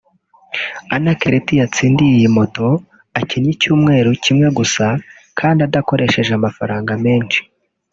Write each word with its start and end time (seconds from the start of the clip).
Anaclet 0.95 1.47
yatsindiye 1.61 2.13
iyi 2.17 2.29
moto 2.37 2.67
akinnye 3.19 3.49
icyumweru 3.55 4.09
kimwe 4.23 4.47
gusa 4.57 4.85
kandi 5.39 5.59
adakoresheje 5.67 6.31
amafaranga 6.35 6.91
menshi 7.05 7.39